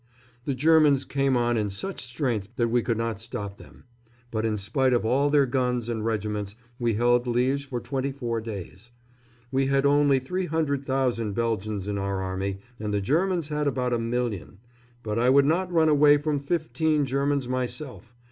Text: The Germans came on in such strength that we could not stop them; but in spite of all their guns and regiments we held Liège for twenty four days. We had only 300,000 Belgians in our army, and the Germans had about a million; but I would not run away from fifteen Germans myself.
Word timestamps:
The 0.45 0.55
Germans 0.55 1.05
came 1.05 1.37
on 1.37 1.57
in 1.57 1.69
such 1.69 2.03
strength 2.03 2.49
that 2.55 2.69
we 2.69 2.81
could 2.81 2.97
not 2.97 3.21
stop 3.21 3.57
them; 3.57 3.83
but 4.31 4.47
in 4.47 4.57
spite 4.57 4.93
of 4.93 5.05
all 5.05 5.29
their 5.29 5.45
guns 5.45 5.89
and 5.89 6.03
regiments 6.03 6.55
we 6.79 6.95
held 6.95 7.25
Liège 7.25 7.65
for 7.67 7.79
twenty 7.79 8.11
four 8.11 8.41
days. 8.41 8.89
We 9.51 9.67
had 9.67 9.85
only 9.85 10.17
300,000 10.17 11.33
Belgians 11.33 11.87
in 11.87 11.99
our 11.99 12.19
army, 12.19 12.57
and 12.79 12.91
the 12.91 12.99
Germans 12.99 13.49
had 13.49 13.67
about 13.67 13.93
a 13.93 13.99
million; 13.99 14.57
but 15.03 15.19
I 15.19 15.29
would 15.29 15.45
not 15.45 15.71
run 15.71 15.87
away 15.87 16.17
from 16.17 16.39
fifteen 16.39 17.05
Germans 17.05 17.47
myself. 17.47 18.15